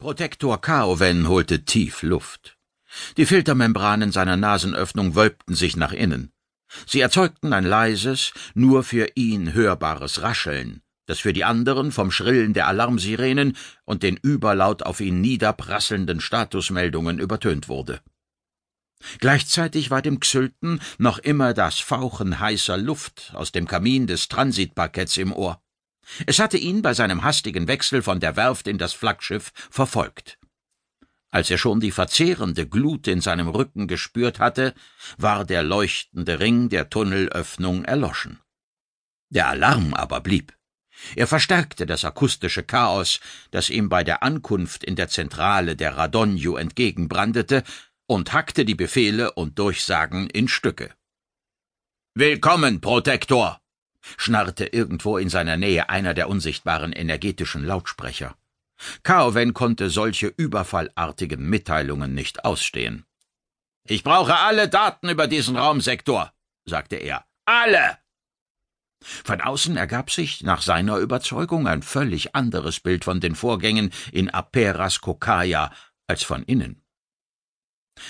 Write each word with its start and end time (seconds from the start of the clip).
Protektor 0.00 0.60
Kaowen 0.60 1.26
holte 1.26 1.64
tief 1.64 2.04
Luft. 2.04 2.56
Die 3.16 3.26
Filtermembranen 3.26 4.12
seiner 4.12 4.36
Nasenöffnung 4.36 5.16
wölbten 5.16 5.56
sich 5.56 5.76
nach 5.76 5.90
innen. 5.90 6.30
Sie 6.86 7.00
erzeugten 7.00 7.52
ein 7.52 7.64
leises, 7.64 8.32
nur 8.54 8.84
für 8.84 9.08
ihn 9.16 9.54
hörbares 9.54 10.22
Rascheln, 10.22 10.82
das 11.06 11.18
für 11.18 11.32
die 11.32 11.42
anderen 11.42 11.90
vom 11.90 12.12
Schrillen 12.12 12.54
der 12.54 12.68
Alarmsirenen 12.68 13.56
und 13.84 14.04
den 14.04 14.16
überlaut 14.16 14.84
auf 14.84 15.00
ihn 15.00 15.20
niederprasselnden 15.20 16.20
Statusmeldungen 16.20 17.18
übertönt 17.18 17.68
wurde. 17.68 18.00
Gleichzeitig 19.18 19.90
war 19.90 20.00
dem 20.00 20.20
Xylten 20.20 20.80
noch 20.98 21.18
immer 21.18 21.54
das 21.54 21.80
Fauchen 21.80 22.38
heißer 22.38 22.76
Luft 22.76 23.32
aus 23.34 23.50
dem 23.50 23.66
Kamin 23.66 24.06
des 24.06 24.28
Transitparketts 24.28 25.16
im 25.16 25.32
Ohr. 25.32 25.60
Es 26.26 26.38
hatte 26.38 26.56
ihn 26.56 26.82
bei 26.82 26.94
seinem 26.94 27.22
hastigen 27.22 27.68
Wechsel 27.68 28.02
von 28.02 28.20
der 28.20 28.36
Werft 28.36 28.66
in 28.66 28.78
das 28.78 28.92
Flaggschiff 28.92 29.52
verfolgt. 29.70 30.38
Als 31.30 31.50
er 31.50 31.58
schon 31.58 31.80
die 31.80 31.90
verzehrende 31.90 32.66
Glut 32.66 33.06
in 33.06 33.20
seinem 33.20 33.48
Rücken 33.48 33.86
gespürt 33.86 34.38
hatte, 34.38 34.74
war 35.18 35.44
der 35.44 35.62
leuchtende 35.62 36.40
Ring 36.40 36.70
der 36.70 36.88
Tunnelöffnung 36.88 37.84
erloschen. 37.84 38.40
Der 39.28 39.48
Alarm 39.48 39.92
aber 39.92 40.20
blieb. 40.20 40.56
Er 41.14 41.26
verstärkte 41.26 41.86
das 41.86 42.04
akustische 42.04 42.62
Chaos, 42.62 43.20
das 43.50 43.70
ihm 43.70 43.88
bei 43.88 44.02
der 44.04 44.22
Ankunft 44.22 44.82
in 44.82 44.96
der 44.96 45.08
Zentrale 45.08 45.76
der 45.76 45.96
Radonju 45.96 46.56
entgegenbrandete, 46.56 47.62
und 48.06 48.32
hackte 48.32 48.64
die 48.64 48.74
Befehle 48.74 49.32
und 49.32 49.58
Durchsagen 49.58 50.30
in 50.30 50.48
Stücke. 50.48 50.94
Willkommen, 52.14 52.80
Protektor! 52.80 53.60
Schnarrte 54.16 54.66
irgendwo 54.66 55.18
in 55.18 55.28
seiner 55.28 55.56
Nähe 55.56 55.88
einer 55.88 56.14
der 56.14 56.28
unsichtbaren 56.28 56.92
energetischen 56.92 57.64
Lautsprecher. 57.64 58.36
Kaowen 59.02 59.54
konnte 59.54 59.90
solche 59.90 60.28
überfallartigen 60.28 61.48
Mitteilungen 61.48 62.14
nicht 62.14 62.44
ausstehen. 62.44 63.04
Ich 63.84 64.04
brauche 64.04 64.36
alle 64.36 64.68
Daten 64.68 65.08
über 65.08 65.26
diesen 65.26 65.56
Raumsektor, 65.56 66.32
sagte 66.64 66.96
er. 66.96 67.24
Alle! 67.44 67.98
Von 69.00 69.40
außen 69.40 69.76
ergab 69.76 70.10
sich 70.10 70.42
nach 70.42 70.60
seiner 70.60 70.98
Überzeugung 70.98 71.66
ein 71.66 71.82
völlig 71.82 72.34
anderes 72.34 72.80
Bild 72.80 73.04
von 73.04 73.20
den 73.20 73.34
Vorgängen 73.34 73.92
in 74.12 74.28
Aperas 74.28 75.00
Kokaya 75.00 75.72
als 76.06 76.22
von 76.22 76.42
innen. 76.42 76.82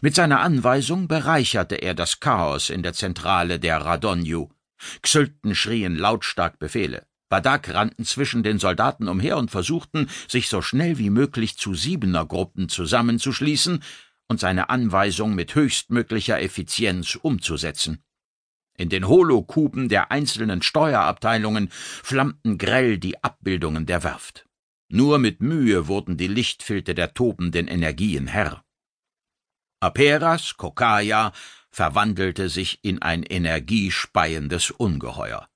Mit 0.00 0.14
seiner 0.14 0.40
Anweisung 0.40 1.08
bereicherte 1.08 1.76
er 1.76 1.94
das 1.94 2.20
Chaos 2.20 2.70
in 2.70 2.82
der 2.82 2.92
Zentrale 2.92 3.58
der 3.58 3.78
Radonju. 3.78 4.48
Xylten 5.02 5.54
schrien 5.54 5.96
lautstark 5.96 6.58
Befehle. 6.58 7.06
Badak 7.28 7.72
rannten 7.72 8.04
zwischen 8.04 8.42
den 8.42 8.58
Soldaten 8.58 9.08
umher 9.08 9.38
und 9.38 9.50
versuchten, 9.50 10.10
sich 10.28 10.48
so 10.48 10.60
schnell 10.60 10.98
wie 10.98 11.08
möglich 11.08 11.56
zu 11.56 11.74
Siebenergruppen 11.74 12.68
zusammenzuschließen 12.68 13.82
und 14.28 14.40
seine 14.40 14.68
Anweisung 14.68 15.34
mit 15.34 15.54
höchstmöglicher 15.54 16.40
Effizienz 16.40 17.16
umzusetzen. 17.16 18.02
In 18.76 18.88
den 18.88 19.08
Holokuben 19.08 19.88
der 19.88 20.10
einzelnen 20.10 20.62
Steuerabteilungen 20.62 21.68
flammten 21.70 22.58
grell 22.58 22.98
die 22.98 23.22
Abbildungen 23.22 23.86
der 23.86 24.02
Werft. 24.02 24.46
Nur 24.88 25.18
mit 25.18 25.40
Mühe 25.40 25.88
wurden 25.88 26.18
die 26.18 26.28
Lichtfilte 26.28 26.94
der 26.94 27.14
tobenden 27.14 27.66
Energien 27.66 28.26
Herr. 28.26 28.62
Aperas, 29.80 30.56
Kokaya, 30.56 31.32
verwandelte 31.72 32.48
sich 32.48 32.78
in 32.82 33.02
ein 33.02 33.22
energiespeiendes 33.22 34.70
Ungeheuer. 34.70 35.48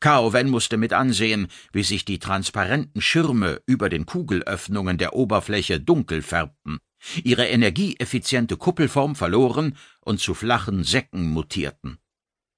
Kaowen 0.00 0.48
musste 0.48 0.76
mit 0.76 0.92
ansehen, 0.92 1.48
wie 1.72 1.82
sich 1.82 2.04
die 2.04 2.18
transparenten 2.18 3.00
Schirme 3.00 3.60
über 3.66 3.88
den 3.88 4.06
Kugelöffnungen 4.06 4.98
der 4.98 5.14
Oberfläche 5.14 5.80
dunkel 5.80 6.22
färbten, 6.22 6.78
ihre 7.22 7.46
energieeffiziente 7.46 8.56
Kuppelform 8.56 9.14
verloren 9.14 9.76
und 10.00 10.20
zu 10.20 10.34
flachen 10.34 10.82
Säcken 10.82 11.30
mutierten. 11.30 11.98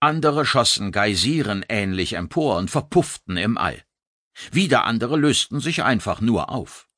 Andere 0.00 0.44
schossen 0.44 0.92
Geysiren 0.92 1.64
ähnlich 1.68 2.14
empor 2.14 2.58
und 2.58 2.70
verpufften 2.70 3.36
im 3.36 3.56
All. 3.56 3.82
Wieder 4.50 4.84
andere 4.84 5.16
lösten 5.16 5.60
sich 5.60 5.82
einfach 5.82 6.20
nur 6.20 6.50
auf. 6.50 6.88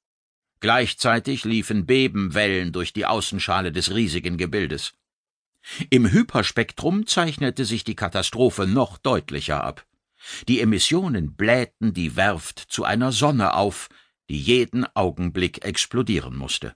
Gleichzeitig 0.60 1.44
liefen 1.44 1.86
Bebenwellen 1.86 2.72
durch 2.72 2.92
die 2.92 3.06
Außenschale 3.06 3.70
des 3.70 3.94
riesigen 3.94 4.38
Gebildes. 4.38 4.94
Im 5.90 6.10
Hyperspektrum 6.10 7.06
zeichnete 7.06 7.64
sich 7.64 7.84
die 7.84 7.96
Katastrophe 7.96 8.66
noch 8.66 8.98
deutlicher 8.98 9.64
ab. 9.64 9.86
Die 10.48 10.60
Emissionen 10.60 11.34
blähten 11.34 11.92
die 11.92 12.16
Werft 12.16 12.58
zu 12.58 12.84
einer 12.84 13.12
Sonne 13.12 13.54
auf, 13.54 13.88
die 14.28 14.38
jeden 14.38 14.86
Augenblick 14.94 15.64
explodieren 15.64 16.36
musste. 16.36 16.74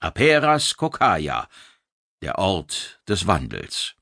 Aperas 0.00 0.76
Kokaya, 0.76 1.48
der 2.22 2.38
Ort 2.38 3.00
des 3.08 3.26
Wandels. 3.26 3.94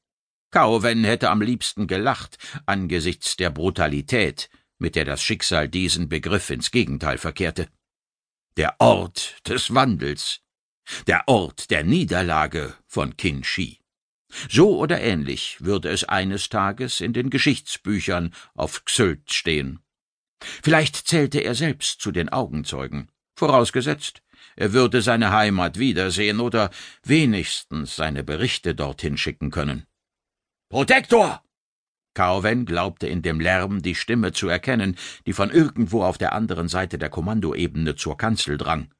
Kaowen 0.50 1.04
hätte 1.04 1.30
am 1.30 1.42
liebsten 1.42 1.86
gelacht 1.86 2.38
angesichts 2.64 3.36
der 3.36 3.50
Brutalität, 3.50 4.48
mit 4.78 4.94
der 4.94 5.04
das 5.04 5.22
Schicksal 5.22 5.68
diesen 5.68 6.08
Begriff 6.08 6.50
ins 6.50 6.70
Gegenteil 6.70 7.18
verkehrte. 7.18 7.68
Der 8.56 8.76
Ort 8.78 9.36
des 9.48 9.74
Wandels, 9.74 10.40
der 11.06 11.28
Ort 11.28 11.70
der 11.70 11.84
Niederlage 11.84 12.74
von 12.86 13.16
Qin 13.16 13.44
Shi. 13.44 13.80
So 14.48 14.78
oder 14.78 15.00
ähnlich 15.00 15.58
würde 15.60 15.88
es 15.88 16.04
eines 16.04 16.48
Tages 16.48 17.00
in 17.00 17.12
den 17.12 17.30
Geschichtsbüchern 17.30 18.34
auf 18.54 18.84
Xylt 18.84 19.32
stehen. 19.32 19.80
Vielleicht 20.40 21.08
zählte 21.08 21.40
er 21.40 21.54
selbst 21.54 22.00
zu 22.00 22.12
den 22.12 22.28
Augenzeugen, 22.28 23.10
vorausgesetzt, 23.36 24.22
er 24.56 24.72
würde 24.72 25.02
seine 25.02 25.32
Heimat 25.32 25.78
wiedersehen 25.78 26.40
oder 26.40 26.70
wenigstens 27.02 27.96
seine 27.96 28.24
Berichte 28.24 28.74
dorthin 28.74 29.16
schicken 29.16 29.50
können. 29.50 29.86
Protektor! 30.70 31.42
Kaowen 32.14 32.64
glaubte 32.64 33.06
in 33.06 33.20
dem 33.20 33.40
Lärm 33.40 33.82
die 33.82 33.94
Stimme 33.94 34.32
zu 34.32 34.48
erkennen, 34.48 34.96
die 35.26 35.34
von 35.34 35.50
irgendwo 35.50 36.02
auf 36.02 36.16
der 36.16 36.32
anderen 36.32 36.68
Seite 36.68 36.96
der 36.96 37.10
Kommandoebene 37.10 37.94
zur 37.94 38.16
Kanzel 38.16 38.56
drang. 38.56 38.90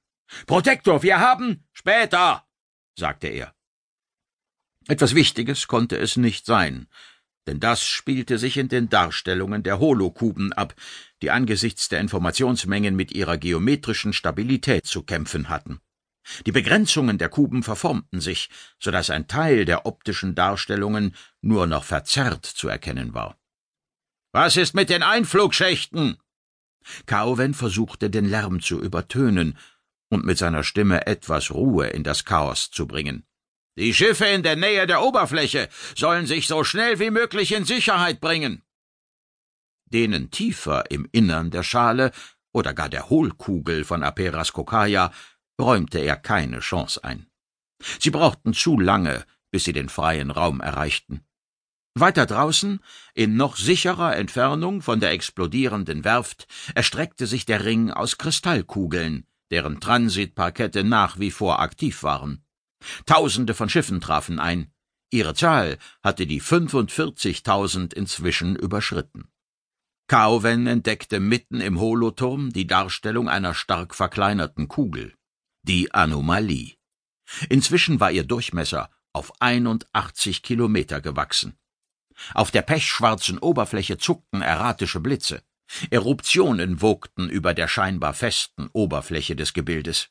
Protektor, 0.47 1.03
wir 1.03 1.19
haben. 1.19 1.65
Später, 1.73 2.47
sagte 2.95 3.29
er. 3.29 3.56
Etwas 4.89 5.15
Wichtiges 5.15 5.67
konnte 5.67 5.99
es 5.99 6.17
nicht 6.17 6.47
sein, 6.47 6.87
denn 7.47 7.61
das 7.61 7.85
spielte 7.85 8.39
sich 8.39 8.57
in 8.57 8.69
den 8.69 8.89
Darstellungen 8.89 9.63
der 9.63 9.79
Holokuben 9.79 10.53
ab, 10.53 10.75
die 11.23 11.31
angesichts 11.31 11.89
der 11.89 12.01
Informationsmengen 12.01 12.95
mit 12.95 13.13
ihrer 13.13 13.37
geometrischen 13.37 14.13
Stabilität 14.13 14.87
zu 14.87 15.03
kämpfen 15.03 15.49
hatten. 15.49 15.81
Die 16.45 16.53
Begrenzungen 16.53 17.19
der 17.19 17.29
Kuben 17.29 17.63
verformten 17.63 18.21
sich, 18.21 18.49
so 18.81 18.91
dass 18.91 19.11
ein 19.11 19.29
Teil 19.29 19.65
der 19.65 19.87
optischen 19.87 20.35
Darstellungen 20.35 21.15
nur 21.41 21.67
noch 21.67 21.85
verzerrt 21.85 22.45
zu 22.45 22.69
erkennen 22.69 23.15
war. 23.15 23.39
Was 24.33 24.57
ist 24.57 24.75
mit 24.75 24.91
den 24.91 25.03
Einflugschächten? 25.03 26.19
Kaowen 27.07 27.55
versuchte 27.55 28.11
den 28.11 28.27
Lärm 28.27 28.61
zu 28.61 28.81
übertönen 28.81 29.57
und 30.09 30.25
mit 30.25 30.39
seiner 30.39 30.63
Stimme 30.63 31.07
etwas 31.07 31.53
Ruhe 31.53 31.89
in 31.89 32.05
das 32.05 32.25
Chaos 32.25 32.71
zu 32.71 32.87
bringen. 32.87 33.25
Die 33.79 33.93
Schiffe 33.93 34.25
in 34.25 34.43
der 34.43 34.57
Nähe 34.57 34.87
der 34.87 35.03
Oberfläche 35.03 35.69
sollen 35.95 36.27
sich 36.27 36.47
so 36.47 36.65
schnell 36.65 36.99
wie 36.99 37.11
möglich 37.11 37.53
in 37.53 37.65
Sicherheit 37.65 38.21
bringen. 38.21 38.63
Denen 39.85 40.31
tiefer 40.31 40.91
im 40.91 41.07
Innern 41.13 41.51
der 41.51 41.63
Schale 41.63 42.11
oder 42.53 42.73
gar 42.73 42.89
der 42.89 43.11
Hohlkugel 43.11 43.85
von 43.85 44.03
Aperas 44.03 44.53
Kokaya 44.53 45.13
räumte 45.61 45.99
er 45.99 46.17
keine 46.17 46.61
Chance 46.61 47.05
ein. 47.05 47.27
Sie 48.01 48.11
brauchten 48.11 48.55
zu 48.55 48.81
lange, 48.81 49.25
bis 49.51 49.65
sie 49.65 49.75
den 49.75 49.91
freien 49.91 50.31
Raum 50.31 50.61
erreichten. 50.61 51.21
Weiter 51.95 52.27
draußen, 52.27 52.81
in 53.15 53.37
noch 53.37 53.57
sicherer 53.57 54.17
Entfernung 54.17 54.81
von 54.81 55.01
der 55.01 55.13
explodierenden 55.13 56.05
Werft, 56.05 56.47
erstreckte 56.75 57.27
sich 57.27 57.45
der 57.45 57.65
Ring 57.65 57.91
aus 57.91 58.17
Kristallkugeln, 58.19 59.27
deren 59.51 59.81
Transitparkette 59.81 60.83
nach 60.83 61.19
wie 61.19 61.31
vor 61.31 61.61
aktiv 61.61 62.03
waren. 62.03 62.46
Tausende 63.07 63.55
von 63.55 63.69
Schiffen 63.69 64.01
trafen 64.01 64.39
ein. 64.39 64.73
Ihre 65.11 65.35
Zahl 65.35 65.79
hatte 66.03 66.27
die 66.27 66.43
45.000 66.43 67.95
inzwischen 67.95 68.57
überschritten. 68.57 69.29
Kaowen 70.09 70.67
entdeckte 70.67 71.19
mitten 71.19 71.61
im 71.61 71.81
Holoturm 71.81 72.53
die 72.53 72.67
Darstellung 72.67 73.29
einer 73.29 73.55
stark 73.55 73.95
verkleinerten 73.95 74.69
Kugel, 74.69 75.15
die 75.63 75.93
Anomalie. 75.93 76.77
Inzwischen 77.49 77.99
war 77.99 78.13
ihr 78.13 78.25
Durchmesser 78.25 78.91
auf 79.13 79.33
81 79.41 80.43
Kilometer 80.43 81.01
gewachsen. 81.01 81.59
Auf 82.35 82.51
der 82.51 82.63
pechschwarzen 82.63 83.39
Oberfläche 83.39 83.99
zuckten 83.99 84.43
erratische 84.43 85.01
Blitze. 85.01 85.43
Eruptionen 85.91 86.81
wogten 86.81 87.29
über 87.29 87.53
der 87.53 87.67
scheinbar 87.67 88.15
festen 88.15 88.69
Oberfläche 88.73 89.35
des 89.35 89.53
Gebildes. 89.55 90.11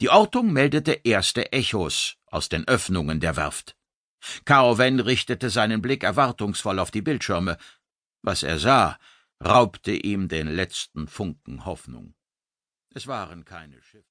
Die 0.00 0.10
Ortung 0.10 0.52
meldete 0.52 0.92
erste 1.04 1.52
Echos 1.52 2.16
aus 2.26 2.48
den 2.48 2.66
Öffnungen 2.66 3.20
der 3.20 3.36
Werft. 3.36 3.76
Kaowen 4.44 5.00
richtete 5.00 5.50
seinen 5.50 5.82
Blick 5.82 6.02
erwartungsvoll 6.02 6.78
auf 6.78 6.90
die 6.90 7.02
Bildschirme. 7.02 7.58
Was 8.22 8.42
er 8.42 8.58
sah, 8.58 8.98
raubte 9.44 9.92
ihm 9.92 10.28
den 10.28 10.48
letzten 10.48 11.06
Funken 11.06 11.64
Hoffnung. 11.64 12.14
Es 12.90 13.06
waren 13.06 13.44
keine 13.44 13.80
Schiffe. 13.82 14.02